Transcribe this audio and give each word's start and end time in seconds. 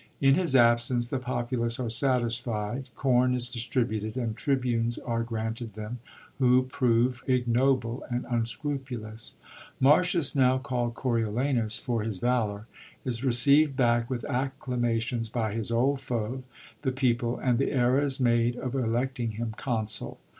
In 0.19 0.33
his 0.33 0.55
absence 0.55 1.09
the 1.09 1.19
populace 1.19 1.79
are 1.79 1.91
satisfied, 1.91 2.89
corn 2.95 3.35
is 3.35 3.47
distributed, 3.49 4.17
and 4.17 4.35
tribunes 4.35 4.97
are 4.97 5.21
granted 5.23 5.75
them, 5.75 5.99
who 6.39 6.63
prove 6.63 7.23
ignoble 7.27 8.03
and 8.09 8.25
unscrupulous. 8.27 9.35
Marcius, 9.79 10.35
now 10.35 10.57
calld 10.57 10.95
Coriolanus 10.95 11.77
for 11.77 12.01
his 12.01 12.17
valor, 12.17 12.65
is 13.05 13.21
receivd 13.21 13.75
back 13.75 14.09
with 14.09 14.25
acclamations 14.25 15.29
by 15.31 15.53
his 15.53 15.69
old 15.69 15.99
foe, 16.01 16.41
the 16.81 16.91
people, 16.91 17.37
and 17.37 17.59
the 17.59 17.71
error 17.71 18.01
is 18.01 18.19
made 18.19 18.55
of 18.55 18.73
electing 18.73 19.33
him 19.33 19.53
consul. 19.55 20.19